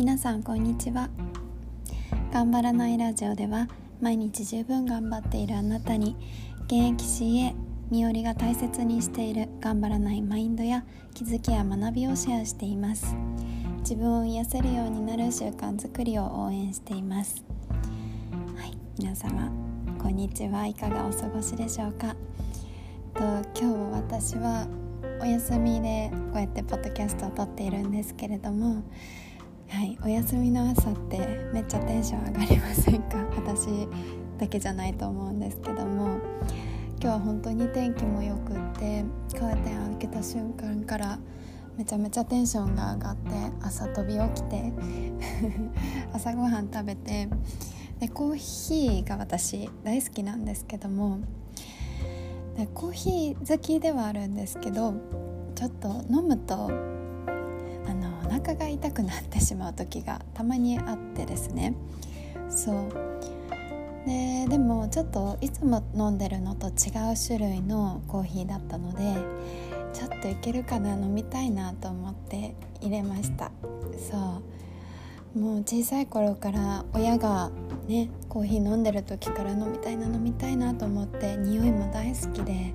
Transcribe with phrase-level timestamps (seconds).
[0.00, 1.10] 皆さんこんにちは。
[2.32, 3.68] 頑張らないラジオでは
[4.00, 6.16] 毎日十分頑張っているあなたに
[6.64, 7.54] 現役 CA
[7.90, 13.14] みおりが大切にしている頑張らないマインドや気づきや学びをシェアしています。
[13.80, 17.44] 自分を癒せるようになる習慣づくりを応援しています。
[18.56, 19.52] はい皆様
[19.98, 20.66] こんにちは。
[20.66, 22.16] いかがお過ごしでしょうか？
[23.12, 24.66] と今日は私は
[25.20, 28.82] お休みでこうやってポッドキャストを撮っているんですけれども
[29.70, 31.18] はいお休みの朝って
[31.52, 33.18] めっちゃテンション上がりませんか？
[33.36, 33.66] 私
[34.38, 36.18] だけじゃないと思うんですけども。
[37.02, 39.02] 今日は本当に天気もよくって
[39.38, 41.18] カーテン開けた瞬間から
[41.78, 43.30] めちゃめちゃテンションが上がって
[43.62, 44.70] 朝飛び起きて
[46.12, 47.26] 朝ごはん食べて
[48.00, 51.20] でコーヒーが私大好きなんですけども
[52.58, 54.92] でコーヒー好きではあるんですけど
[55.54, 56.70] ちょっと飲むと
[58.30, 61.74] 腹が痛くなってしまう時がたまにあってですね。
[62.48, 63.10] そう。
[64.06, 69.14] ででもちょっといつも飲んでるのと違う種類のコーヒーだったので
[69.92, 73.50] ちょっといけるかな飲みたいなと思って入れました。
[74.10, 74.42] そ
[75.34, 75.38] う。
[75.38, 77.50] もう小さい頃から親が
[77.86, 82.72] ねコーヒー飲んでる時から飲みたいな飲みたいなと思って匂いも大好きで。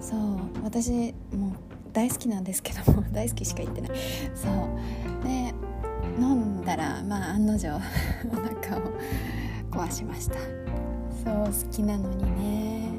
[0.00, 0.18] そう。
[0.62, 3.90] 私もう大好きなんですけども 大好きしか言ってない。
[4.34, 5.24] そう。
[5.24, 5.54] で
[6.18, 8.82] 飲んだらまあ案の定お腹を
[9.70, 10.34] 壊しました。
[11.24, 12.92] そう好きなのにね。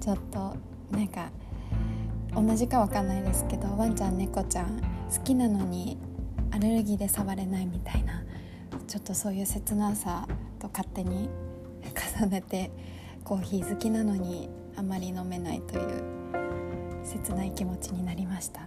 [0.00, 0.54] ちょっと
[0.92, 1.30] なんか
[2.34, 4.80] 同じかわかんないですけどワンちゃん猫ちゃん
[5.12, 5.98] 好きなのに
[6.52, 8.22] アレルギーで触れないみたいな
[8.86, 10.28] ちょっとそういう切なさ
[10.60, 11.28] と勝手に
[12.20, 12.70] 重ねて
[13.24, 16.16] コーヒー好きなのにあまり飲めないという
[17.06, 18.60] 切ない気持ちになりました。
[18.60, 18.66] は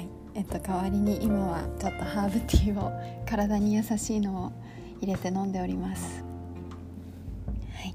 [0.00, 0.08] い。
[0.34, 2.92] えっと代わりに今はちょっとハーブティーを
[3.24, 4.52] 体に優しいのを
[5.00, 6.24] 入れて飲んでおります。
[7.72, 7.94] はい。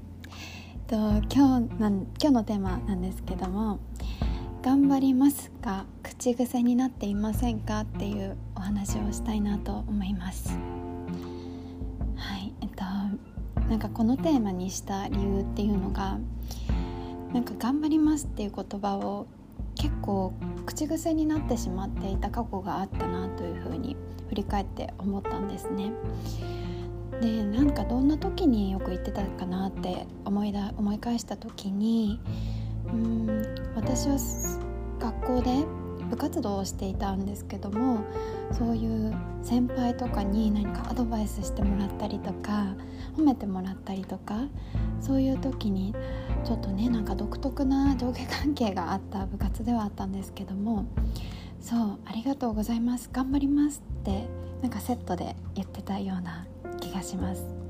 [0.86, 0.96] と
[1.32, 3.78] 今日なん今日のテーマなんですけども
[4.62, 5.84] 「頑張りますか？
[6.02, 10.48] 口癖になっていませんか?」っていうお話をしたいなと思います。
[12.16, 12.54] はい。
[12.60, 12.84] えっと
[13.68, 16.18] なんかこのテーマにした理由っていうのが
[17.32, 19.26] なんか頑張りますっていう言葉を
[19.76, 20.32] 結構
[20.66, 23.96] 口癖になってしまっていた過去があったなというふうに
[24.28, 25.92] 振り返って思ったんですね。
[27.20, 32.18] でなんかどんな時によく言ってたかなって思いだ思い返した時に
[32.92, 34.16] うん私は
[34.98, 35.64] 学校で
[36.10, 38.04] 部活動をしていたんですけども
[38.52, 42.74] そういう先輩とかに何かアドバイスしてもらったりとか
[43.16, 44.48] 褒めてもらったりとか
[45.00, 45.94] そういう時に
[46.44, 50.84] ちょっとねなんか独特な上下関係があった部活ではあったんですけども
[51.60, 54.28] そう「ありがとうございます頑張ります」って
[54.62, 56.46] なんかセットで言ってたような
[56.80, 57.69] 気がします。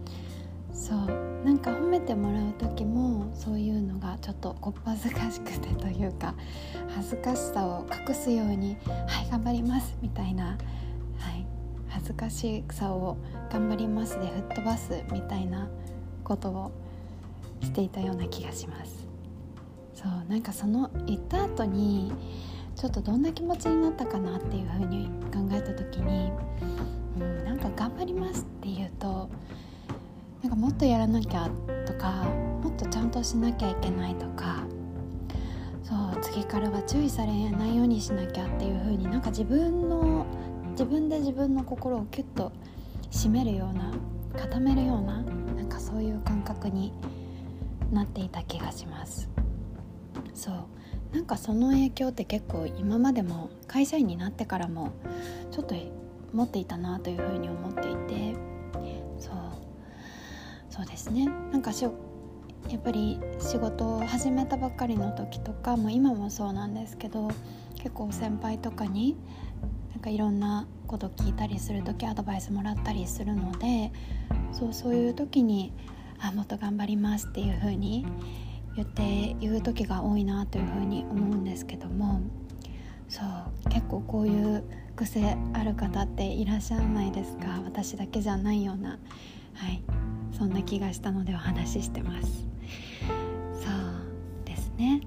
[0.81, 1.31] そう。
[1.45, 6.35] なんか褒めてもらう時もそういうのがちょっとこっぱずかしくてというか
[6.95, 8.77] 恥ずかしさを隠すように
[9.09, 10.59] 「はい頑張ります」みたいな、
[11.19, 11.47] はい、
[11.89, 13.17] 恥ずかしさを
[13.51, 15.69] 「頑張ります」で吹っ飛ばすみたいな
[16.25, 16.73] ことを
[17.63, 19.07] していたような気がします。
[19.95, 22.13] そうなんかその言った後に
[22.75, 26.33] ちょっとどんな気持ちになったかなっていうふうに考えた時に、
[27.19, 29.29] うん、なんか「頑張ります」って言うと
[30.43, 31.51] なんかもっとやらなきゃ
[31.87, 32.25] とか
[32.63, 34.65] もっとちゃんとしなきゃいけないとか
[35.83, 40.27] そう次からは注意されないようにしなきゃっていう風になんか自分の
[40.73, 42.53] 自分で自分の心をキュッと
[43.11, 43.93] 締めるような
[44.41, 46.93] 固めるようななんかそういう感覚に
[47.93, 49.29] なっていた気がします。
[50.33, 50.55] そう。
[51.13, 54.93] なんかその影響って結構今までも会社員になってからも
[55.51, 55.75] ちょっと
[56.33, 58.37] 持っていたなというふうに思っていて
[60.81, 61.27] そうですね。
[61.53, 61.93] なんかしょ
[62.71, 67.29] やっぱり仕事を始めたばっかりの時とか、ま今もそうなんですけど
[67.75, 69.15] 結構先輩とかに
[69.91, 73.93] なんかいろんなこと聞いたりする時アドバイスもらったりするので
[74.53, 75.75] そうそういう時に
[76.19, 78.07] あもっと頑張りますっていう風に
[78.75, 82.23] 言って言う時が多いなという風に思うんですけども
[83.07, 84.65] そう結構こういう
[84.97, 87.61] 癖ある方っていらっしゃらないですか？
[87.67, 88.99] 私だけじゃないような。
[89.55, 89.83] はい。
[90.41, 92.49] そんな気がしたのでお話ししてます。
[93.53, 95.03] そうですね。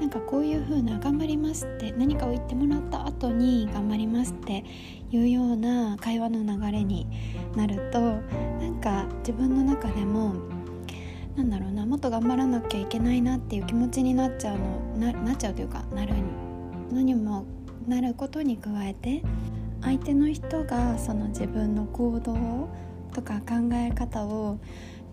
[0.00, 4.64] なんかこういう風な頑張りますって何かを言ってもらった後に頑張りますって
[5.10, 7.06] いうような会話の流れに
[7.54, 10.32] なるとなんか自分の中でも
[11.36, 16.14] なんだろうなもっと頑張らなきゃいけないなっていう気持ちになっちゃうのなっちゃうというかなる
[16.90, 17.44] のにも
[17.86, 19.22] なることに加えて
[19.82, 22.70] 相手の人がその自分の行動を
[23.10, 24.58] とか考え方を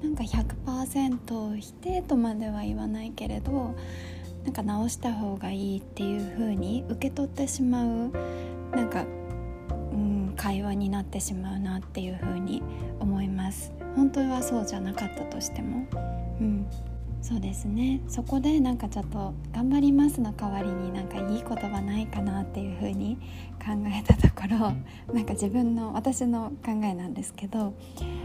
[0.02, 3.76] なんか100%否定とまでは言わないけれど
[4.44, 8.12] なんか直した方がいいっていう風に受け取ってしまう
[8.72, 9.06] なんか、
[9.92, 12.62] うん、会話になってしまうなっていう風に
[13.00, 13.74] 思います。
[13.96, 15.88] 本当はそうじゃなかったとしても、
[16.40, 16.68] うん、
[17.22, 18.02] そうですね。
[18.08, 23.18] そこでなんかちょっと「頑張ります」の代わりになんかいい言葉ないかなっていう風に
[23.60, 24.58] 考えたところ
[25.14, 27.74] なんか自分の私の考えなんですけど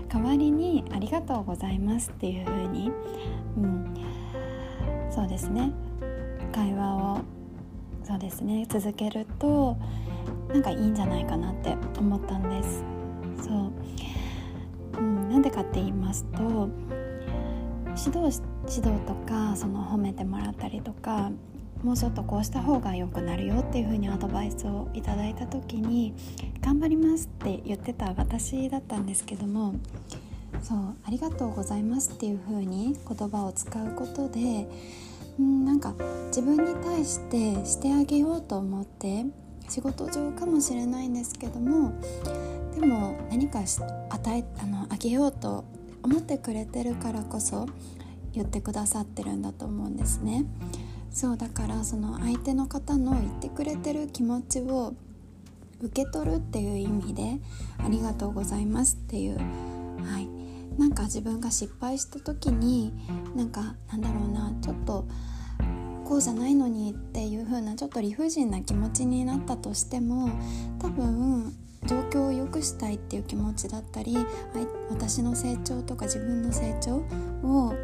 [0.09, 2.93] 代わりに「ありがとうございます」っていう風に、
[3.57, 3.95] うん、
[5.11, 5.73] そうですね。
[6.53, 7.19] 会話を
[8.05, 8.67] そうですね。
[8.69, 9.77] 続けると
[10.53, 12.85] なんかいいんじゃないかなって思ったんです。
[13.43, 16.69] そう、うん、なんでかって言いますと
[18.05, 21.31] 指導指導とかその褒めてもらったりとか
[21.83, 26.15] もうちょっとこうした方が良くなるよっていう風にアドバイスをいただいた時に
[26.61, 29.75] 「頑張ります」って言ってた私だったんですけども
[30.63, 34.69] そう「ありがとうございます」っていう風に言葉を使うことで
[35.39, 35.95] うんなんか
[36.29, 39.27] 自分に対してしてあげようと思って
[39.69, 41.93] 仕事上かもしれないんですけども
[42.79, 45.65] でも何か与えあのあげようと
[46.03, 47.67] 思ってくれてるからこそ
[48.33, 50.45] 言ってくださってるんだと思うんですね。
[51.11, 54.95] そうだからその相手の方の言ってくれてる気持ちを
[55.83, 57.39] 受け取るっていう意味で
[57.79, 60.29] ありがとうございますっていうはい。
[60.79, 62.95] なんか自分が失敗した時に
[63.37, 65.07] なんかなんだろうなちょっと
[66.05, 70.31] こうじゃないのにっていう風なちょっと理不尽な気持ちになったとしても
[70.79, 71.55] 多分
[71.87, 74.17] 状況を良くしたいっていう気持ちだったり
[74.91, 76.97] 私の成長とか自分の成長
[77.43, 77.75] を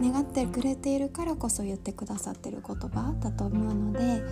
[0.00, 4.22] 願ってくれているからこそ言ってくださってる言葉だと思うので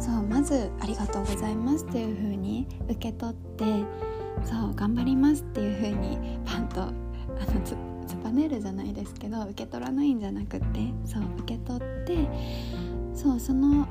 [0.00, 3.64] そうまず「ありがとうございます」っていう風に受け取って
[4.44, 7.72] そう頑張りますっていう風にパンとあのつ
[8.06, 10.66] 突っぱねるじゃないですけど受け取らないんじゃなくて
[11.04, 12.28] そう受け取って
[13.12, 13.86] そうその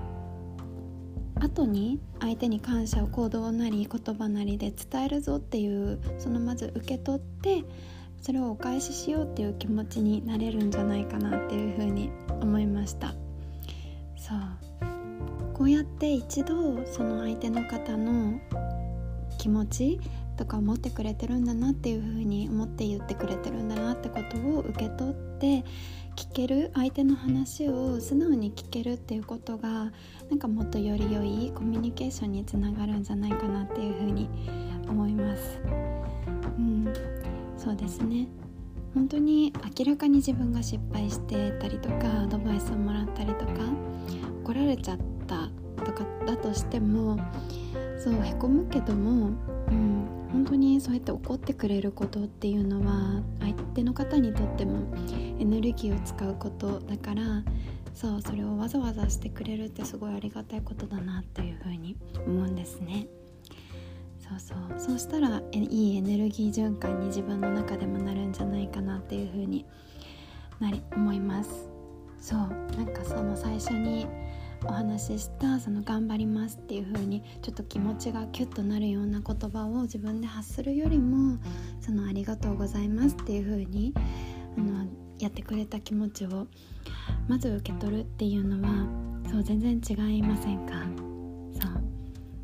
[1.39, 7.63] 後に相手に感謝を行動なり言葉なりで伝えるぞっていうそのまず受け取って
[8.21, 12.09] それをお返ししようっていう気持ちになれるんじゃないかなっていうふうに
[12.41, 13.13] 思いました。
[14.17, 14.57] そう。
[15.53, 18.39] こうやって一度その相手の方の
[19.39, 19.99] 気持ち
[20.37, 25.63] とか思ってくれてるんだなっていう風に思って言ってくれてるんだなってことを受け取って
[26.17, 29.91] 聞ける相手の話を素直に聞けるっていうことが
[30.31, 34.27] なんかもっとより良いコミュニケーションにつながるんじゃないかなっていう風に
[34.89, 35.61] 思います。
[36.57, 36.91] うん、
[37.55, 38.27] そうですね。
[38.95, 43.51] 本当に明らかに自分が失敗してたりとかアドバイスをもらったりとか
[44.43, 44.97] 怒られちゃっ
[45.27, 45.51] た
[45.85, 47.19] とかだとしても
[48.03, 49.29] そうへこむけども、
[49.67, 54.85] うん、本当にそうやって怒ってくれることっていうのは相手の方にとっても
[55.39, 57.43] エネルギーを使うことだから
[57.93, 61.95] そうそれをわざわざしてくれるってすごいありがたいことだなっていうふうに
[62.27, 63.07] 思うんですね。
[64.19, 69.65] そうそうそうしたらいいエネルギー循環に自分の中でもなるんじゃないかなっていうふうに
[70.59, 71.69] なり思います
[72.19, 72.39] そう
[72.75, 74.05] なんかその最初に
[74.65, 81.37] お話ししたその頑張りますっていう風にちょっと気持ちがキュッとなるような言葉を自分で発するよりも
[81.79, 83.93] そのありがとうございますっていう風に
[84.57, 84.85] あの
[85.19, 86.47] やってくれた気持ちを
[87.27, 88.85] まず受け取るっていうのは
[89.29, 90.73] そう全然違いませんか？
[91.59, 91.81] そう。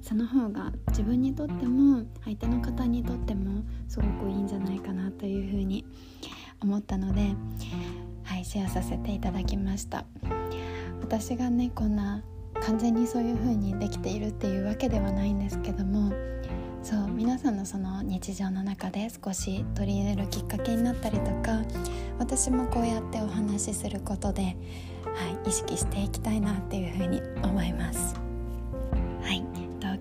[0.01, 5.85] その方が自分にとっても相手の方にとってもすごくいいんじゃないかなというふうに
[6.61, 7.35] 思ったので
[8.23, 10.05] はいシェアさせていただきました。
[11.13, 12.23] 私がねこんな
[12.59, 16.11] 完全にそういう風にできているっていうわけではないんですけども
[16.81, 21.61] そう皆さんのその日常の中で少し取り入れるきっかけになったりとか
[22.17, 24.49] 私もこうやってお話しすることで、は
[25.45, 28.15] い、意識していきたいなっていうふうに思います。
[29.21, 29.43] はい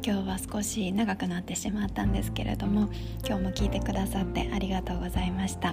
[0.05, 2.89] 今日は少し長くなってしまったんですけれども
[3.25, 5.71] 今日も聞いてくださってありがとうございました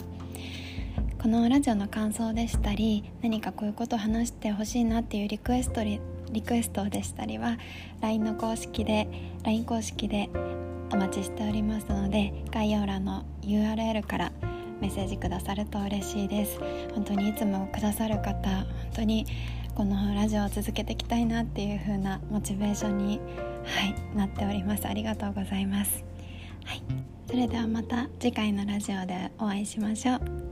[1.22, 6.00] このラジオの感想でしたり何かこういうことを話してほしいなっていうリクエストリ
[6.42, 7.58] クエストでしたりは
[8.00, 9.06] LINE の公式で
[9.44, 10.30] LINE 公式で
[10.94, 14.32] お待ちしておりますので概要欄の URL から
[14.80, 16.58] メッセージくださると嬉しいです。
[16.96, 19.26] 本当にいつもくださる方本当に
[19.76, 23.20] このラジオを続けていきたいなっていう風なモチベーションに
[23.66, 23.82] は
[24.14, 24.88] いなっております。
[24.88, 26.06] ありがとうございます。
[26.64, 26.82] はい。
[27.28, 30.49] それではまた次回のラジオでお会いしましょう。